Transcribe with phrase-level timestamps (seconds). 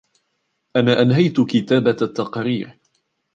[0.75, 2.77] أنا أنهيت كتابة التقرير.